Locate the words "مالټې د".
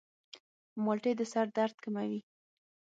0.83-1.21